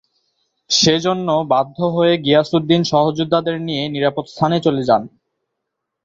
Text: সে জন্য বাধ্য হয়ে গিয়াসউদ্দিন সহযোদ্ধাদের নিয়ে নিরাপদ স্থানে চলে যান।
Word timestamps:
সে 0.69 0.95
জন্য 0.99 1.27
বাধ্য 1.49 1.77
হয়ে 1.95 2.13
গিয়াসউদ্দিন 2.17 2.81
সহযোদ্ধাদের 2.83 3.57
নিয়ে 3.61 3.83
নিরাপদ 3.87 4.25
স্থানে 4.25 4.57
চলে 4.65 4.83
যান। 4.83 5.01